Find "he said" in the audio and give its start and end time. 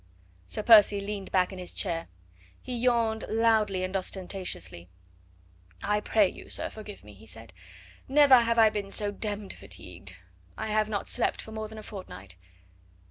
7.13-7.53